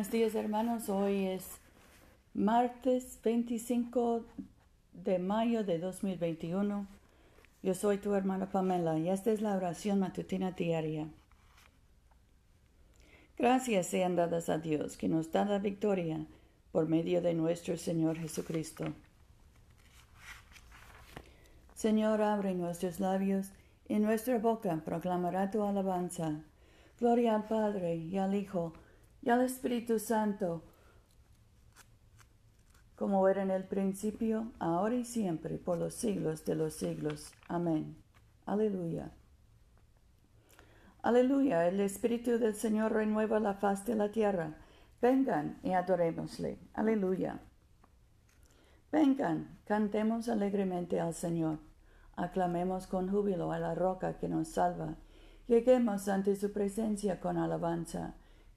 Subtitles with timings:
[0.00, 1.44] Buenos días hermanos, hoy es
[2.32, 4.24] martes 25
[4.94, 6.86] de mayo de 2021.
[7.62, 11.06] Yo soy tu hermana Pamela y esta es la oración matutina diaria.
[13.36, 16.24] Gracias sean dadas a Dios que nos da la victoria
[16.72, 18.84] por medio de nuestro Señor Jesucristo.
[21.74, 23.48] Señor, abre nuestros labios
[23.86, 26.40] y nuestra boca proclamará tu alabanza.
[26.98, 28.72] Gloria al Padre y al Hijo
[29.28, 30.64] al Espíritu Santo,
[32.96, 37.32] como era en el principio, ahora y siempre, por los siglos de los siglos.
[37.48, 37.96] Amén.
[38.46, 39.10] Aleluya.
[41.02, 44.56] Aleluya, el Espíritu del Señor renueva la faz de la tierra.
[45.00, 46.58] Vengan y adorémosle.
[46.74, 47.40] Aleluya.
[48.92, 51.58] Vengan, cantemos alegremente al Señor.
[52.16, 54.96] Aclamemos con júbilo a la roca que nos salva.
[55.46, 58.14] Lleguemos ante su presencia con alabanza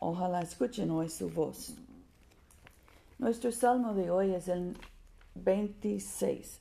[0.00, 1.74] Ojalá escuchen hoy su voz.
[3.18, 4.76] Nuestro salmo de hoy es el
[5.34, 6.60] 26.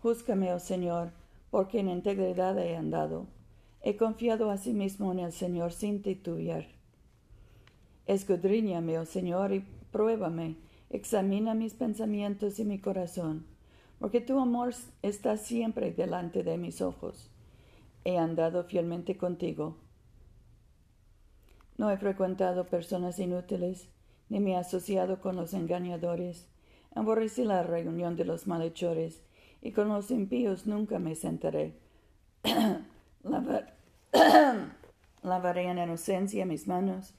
[0.00, 1.10] Júzgame, oh Señor,
[1.50, 3.26] porque en integridad he andado.
[3.82, 6.66] He confiado a sí mismo en el Señor sin titubear.
[8.06, 9.60] Escudriñame, oh Señor, y
[9.92, 10.56] pruébame.
[10.88, 13.44] Examina mis pensamientos y mi corazón,
[13.98, 17.30] porque tu amor está siempre delante de mis ojos.
[18.04, 19.76] He andado fielmente contigo
[21.78, 23.88] no he frecuentado personas inútiles,
[24.28, 26.48] ni me he asociado con los engañadores.
[26.94, 29.22] Aborrecí la reunión de los malhechores,
[29.60, 31.74] y con los impíos nunca me sentaré.
[35.22, 37.14] Lavaré en inocencia mis manos,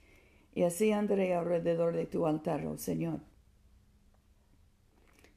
[0.55, 3.19] y así andaré alrededor de tu altar, oh Señor.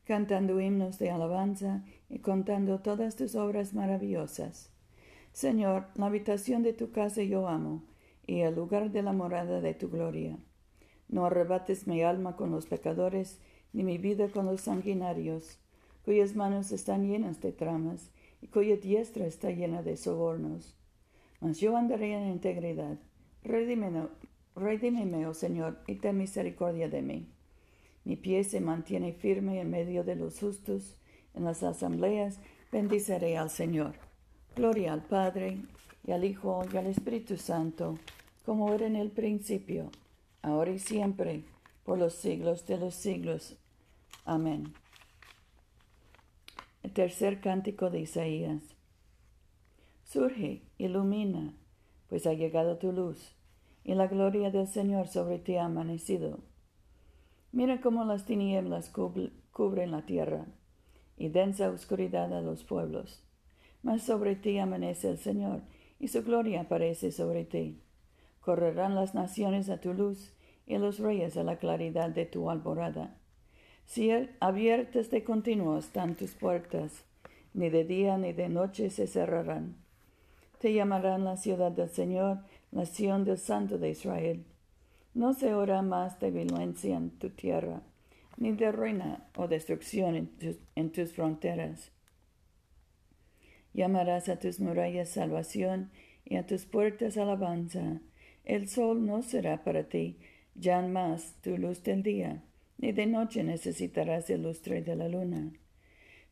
[0.04, 4.70] Cantando himnos de alabanza y contando todas tus obras maravillosas.
[5.32, 7.84] Señor, la habitación de tu casa yo amo,
[8.30, 10.38] y el lugar de la morada de tu gloria.
[11.08, 13.40] No arrebates mi alma con los pecadores,
[13.72, 15.58] ni mi vida con los sanguinarios,
[16.04, 20.76] cuyas manos están llenas de tramas, y cuya diestra está llena de sobornos.
[21.40, 22.98] Mas yo andaré en integridad.
[23.42, 24.06] Redímeme,
[25.26, 27.26] oh Señor, y ten misericordia de mí.
[28.04, 30.96] Mi pie se mantiene firme en medio de los justos.
[31.34, 32.38] En las asambleas
[32.70, 33.94] bendiceré al Señor.
[34.54, 35.58] Gloria al Padre,
[36.06, 37.98] y al Hijo, y al Espíritu Santo
[38.44, 39.90] como era en el principio,
[40.42, 41.44] ahora y siempre,
[41.84, 43.56] por los siglos de los siglos.
[44.24, 44.72] Amén.
[46.82, 48.62] El tercer cántico de Isaías.
[50.04, 51.54] Surge, ilumina,
[52.08, 53.36] pues ha llegado tu luz,
[53.84, 56.40] y la gloria del Señor sobre ti ha amanecido.
[57.52, 60.46] Mira cómo las tinieblas cubren la tierra,
[61.16, 63.22] y densa oscuridad a los pueblos.
[63.82, 65.62] Mas sobre ti amanece el Señor,
[65.98, 67.80] y su gloria aparece sobre ti.
[68.40, 70.32] Correrán las naciones a tu luz
[70.66, 73.16] y los reyes a la claridad de tu alborada.
[73.86, 77.04] Si abiertas de continuo están tus puertas,
[77.52, 79.76] ni de día ni de noche se cerrarán.
[80.58, 82.38] Te llamarán la ciudad del Señor,
[82.70, 84.44] nación del Santo de Israel.
[85.12, 87.82] No se ora más de violencia en tu tierra,
[88.36, 91.90] ni de ruina o destrucción en tus, en tus fronteras.
[93.74, 95.90] Llamarás a tus murallas salvación
[96.24, 98.00] y a tus puertas alabanza
[98.44, 100.16] el sol no será para ti
[100.54, 102.42] ya más tu luz del día,
[102.78, 105.52] ni de noche necesitarás el lustre de la luna.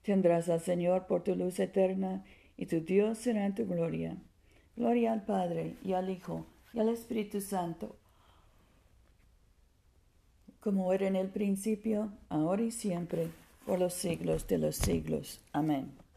[0.03, 2.25] Tendrás al Señor por tu luz eterna,
[2.57, 4.17] y tu Dios será tu gloria.
[4.77, 7.97] Gloria al Padre, y al Hijo, y al Espíritu Santo,
[10.61, 13.29] como era en el principio, ahora y siempre,
[13.65, 15.41] por los siglos de los siglos.
[15.53, 16.08] Amén.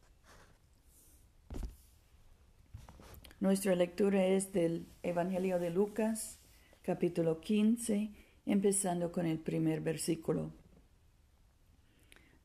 [3.41, 6.37] Nuestra lectura es del Evangelio de Lucas,
[6.83, 8.11] capítulo 15,
[8.45, 10.51] empezando con el primer versículo.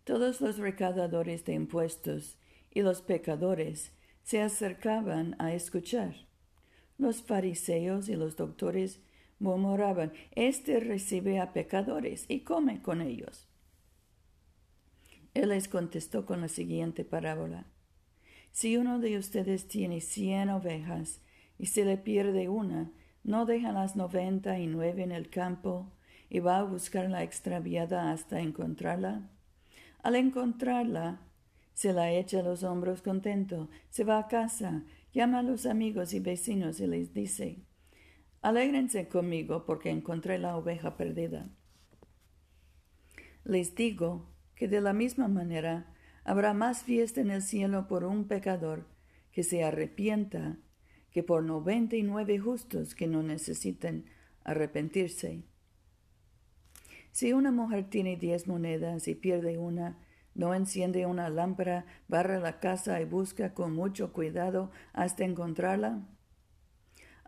[0.04, 2.38] Todos los recaudadores de impuestos
[2.72, 6.14] y los pecadores se acercaban a escuchar.
[6.96, 9.00] Los fariseos y los doctores
[9.38, 13.46] murmuraban, Este recibe a pecadores y come con ellos.
[15.34, 17.66] Él les contestó con la siguiente parábola.
[18.56, 21.20] Si uno de ustedes tiene cien ovejas
[21.58, 22.91] y se le pierde una,
[23.23, 25.93] no deja las noventa y nueve en el campo
[26.31, 29.29] y va a buscar la extraviada hasta encontrarla.
[30.03, 31.20] Al encontrarla,
[31.75, 36.14] se la echa a los hombros contento, se va a casa, llama a los amigos
[36.14, 37.59] y vecinos y les dice,
[38.41, 41.47] Alégrense conmigo porque encontré la oveja perdida.
[43.44, 45.93] Les digo que de la misma manera
[46.26, 48.84] habrá más fiesta en el cielo por un pecador
[49.31, 50.58] que se arrepienta
[51.12, 54.06] que por noventa y nueve justos que no necesiten
[54.43, 55.44] arrepentirse.
[57.12, 59.99] Si una mujer tiene diez monedas y pierde una,
[60.34, 66.08] no enciende una lámpara, barra la casa y busca con mucho cuidado hasta encontrarla.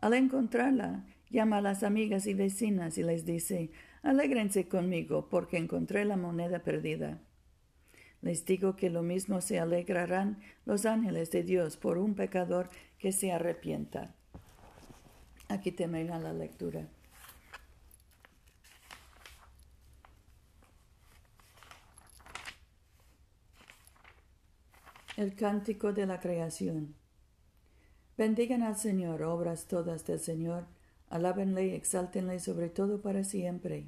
[0.00, 3.71] Al encontrarla, llama a las amigas y vecinas y les dice,
[4.03, 7.21] Alégrense conmigo porque encontré la moneda perdida.
[8.20, 12.69] Les digo que lo mismo se alegrarán los ángeles de Dios por un pecador
[12.99, 14.15] que se arrepienta.
[15.49, 16.88] Aquí termina la lectura.
[25.17, 26.94] El cántico de la creación.
[28.17, 30.67] Bendigan al Señor, obras todas del Señor,
[31.09, 33.87] alábenle exáltenle sobre todo para siempre.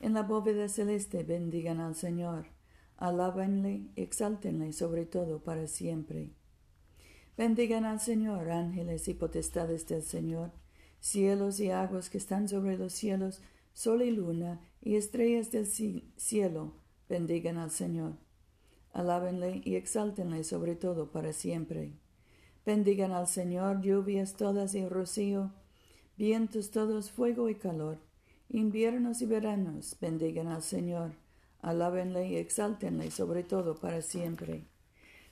[0.00, 2.46] En la bóveda celeste bendigan al Señor,
[2.96, 6.30] alábenle exáltenle sobre todo para siempre.
[7.36, 10.52] Bendigan al Señor, ángeles y potestades del Señor,
[11.00, 13.42] cielos y aguas que están sobre los cielos,
[13.72, 16.74] sol y luna y estrellas del cielo,
[17.08, 18.16] bendigan al Señor.
[18.92, 21.92] Alábenle y exáltenle sobre todo para siempre.
[22.64, 25.52] Bendigan al Señor lluvias todas y rocío,
[26.16, 27.98] vientos todos, fuego y calor,
[28.48, 31.23] inviernos y veranos, bendigan al Señor.
[31.64, 34.64] Alábenle y exáltenle sobre todo para siempre.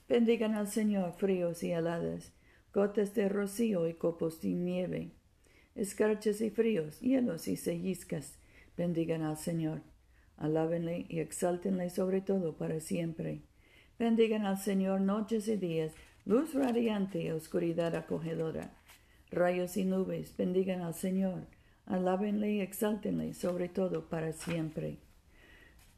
[0.09, 2.31] Bendigan al Señor fríos y heladas,
[2.73, 5.11] gotas de rocío y copos de nieve,
[5.75, 8.39] escarchas y fríos, hielos y selliscas.
[8.75, 9.81] Bendigan al Señor.
[10.37, 13.43] Alábenle y exáltenle sobre todo para siempre.
[13.99, 15.93] Bendigan al Señor noches y días,
[16.25, 18.73] luz radiante y oscuridad acogedora.
[19.29, 21.45] Rayos y nubes, bendigan al Señor.
[21.85, 24.97] Alábenle y exáltenle sobre todo para siempre.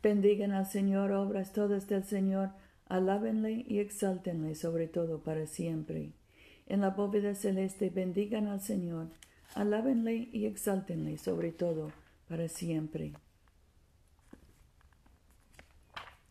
[0.05, 2.51] Bendigan al Señor obras todas del Señor
[2.85, 6.11] Alábenle y exáltenle sobre todo para siempre.
[6.67, 9.07] En la bóveda celeste bendigan al Señor.
[9.55, 11.91] Alábenle y exáltenle sobre todo
[12.29, 13.13] para siempre.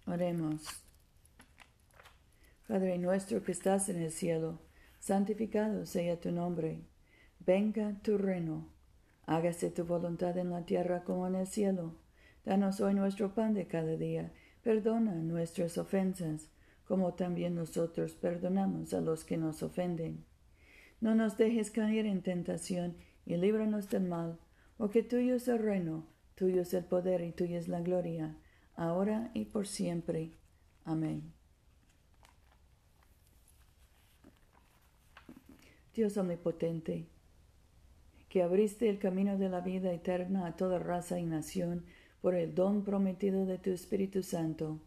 [0.06, 0.62] Oremos.
[2.68, 4.60] Padre nuestro que estás en el cielo,
[5.00, 6.78] santificado sea tu nombre.
[7.40, 8.68] Venga tu reino.
[9.26, 12.03] Hágase tu voluntad en la tierra como en el cielo.
[12.44, 14.32] Danos hoy nuestro pan de cada día
[14.64, 16.48] Perdona nuestras ofensas,
[16.86, 20.24] como también nosotros perdonamos a los que nos ofenden.
[21.02, 22.96] No nos dejes caer en tentación
[23.26, 24.38] y líbranos del mal,
[24.78, 28.38] porque tuyo es el reino, tuyo es el poder y tuya es la gloria,
[28.74, 30.32] ahora y por siempre.
[30.86, 31.34] Amén.
[35.94, 37.06] Dios omnipotente,
[38.30, 41.84] que abriste el camino de la vida eterna a toda raza y nación,
[42.24, 44.80] por el don prometido de tu Espíritu Santo.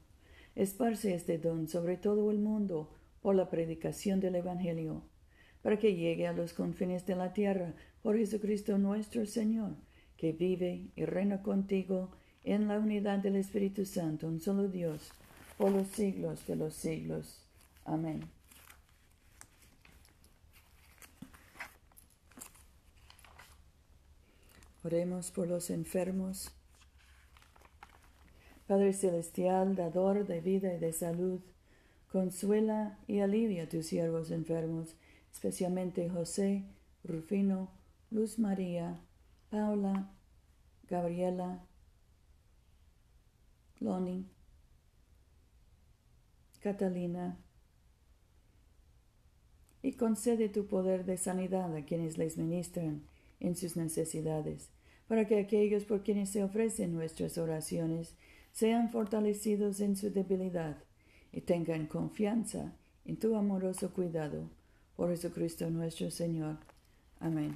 [0.55, 2.89] Esparce este don sobre todo el mundo
[3.21, 5.03] por la predicación del Evangelio,
[5.61, 9.75] para que llegue a los confines de la tierra por Jesucristo nuestro Señor,
[10.17, 12.09] que vive y reina contigo
[12.43, 15.11] en la unidad del Espíritu Santo, un solo Dios,
[15.59, 17.45] por los siglos de los siglos.
[17.85, 18.21] Amén.
[24.83, 26.51] Oremos por los enfermos
[28.67, 31.39] Padre Celestial, dador de vida y de salud,
[32.11, 34.95] consuela y alivia a tus siervos enfermos,
[35.31, 36.65] especialmente José,
[37.05, 37.69] Rufino,
[38.11, 38.99] Luz María,
[39.49, 40.09] Paula,
[40.89, 41.63] Gabriela,
[43.79, 44.25] Loni,
[46.59, 47.37] Catalina,
[49.81, 53.03] y concede tu poder de sanidad a quienes les ministran
[53.39, 54.69] en sus necesidades,
[55.07, 58.15] para que aquellos por quienes se ofrecen nuestras oraciones
[58.57, 60.77] sean fortalecidos en su debilidad
[61.31, 62.73] y tengan confianza
[63.05, 64.49] en tu amoroso cuidado.
[64.95, 66.57] Por Jesucristo nuestro Señor.
[67.19, 67.55] Amén.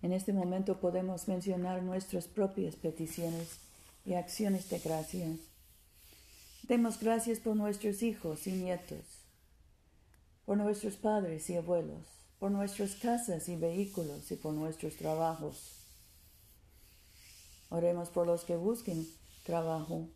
[0.00, 3.58] En este momento podemos mencionar nuestras propias peticiones
[4.04, 5.40] y acciones de gracias.
[6.68, 9.24] Demos gracias por nuestros hijos y nietos,
[10.46, 12.06] por nuestros padres y abuelos,
[12.38, 15.79] por nuestras casas y vehículos y por nuestros trabajos
[17.70, 19.06] Oremos por los que busquen
[19.44, 20.08] trabajo,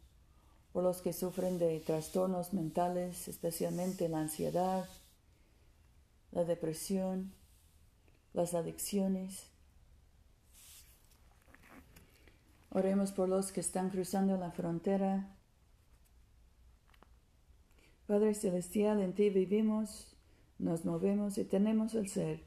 [0.73, 4.89] por los que sufren de trastornos mentales, especialmente la ansiedad,
[6.33, 7.33] la depresión,
[8.33, 9.47] las adicciones.
[12.71, 15.29] Oremos por los que están cruzando la frontera.
[18.09, 20.09] Padre Celestial, en ti vivimos,
[20.59, 22.43] nos movemos y tenemos el ser.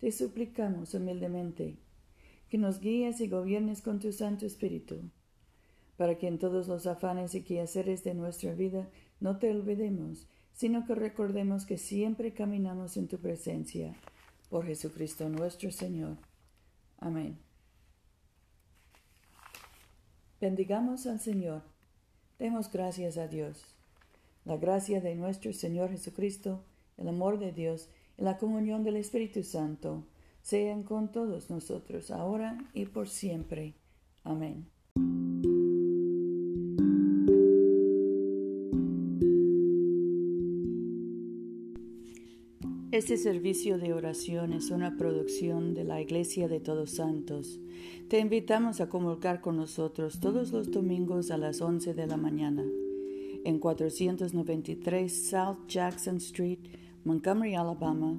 [0.00, 1.78] Te suplicamos humildemente
[2.50, 5.08] que nos guíes y gobiernes con tu Santo Espíritu,
[5.96, 8.88] para que en todos los afanes y quehaceres de nuestra vida
[9.20, 13.94] no te olvidemos, sino que recordemos que siempre caminamos en tu presencia.
[14.50, 16.16] Por Jesucristo nuestro Señor.
[16.98, 17.38] Amén.
[20.40, 21.62] Bendigamos al Señor.
[22.40, 23.62] Demos gracias a Dios.
[24.44, 26.64] La gracia de nuestro Señor Jesucristo,
[26.96, 27.88] el amor de Dios
[28.18, 30.04] y la comunión del Espíritu Santo
[30.42, 33.74] sean con todos nosotros ahora y por siempre.
[34.24, 34.66] Amén.
[42.92, 47.60] Este servicio de oración es una producción de la Iglesia de Todos Santos.
[48.08, 52.64] Te invitamos a comulgar con nosotros todos los domingos a las 11 de la mañana
[53.44, 56.58] en 493 South Jackson Street,
[57.04, 58.18] Montgomery, Alabama